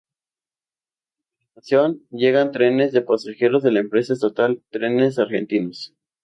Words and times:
A 0.01 1.35
la 1.35 1.43
estación 1.45 2.01
llegan 2.09 2.51
trenes 2.51 2.91
de 2.91 3.03
pasajeros 3.03 3.61
de 3.61 3.71
la 3.71 3.81
empresa 3.81 4.13
estatal 4.13 4.59
Trenes 4.71 5.19
Argentinos. 5.19 5.93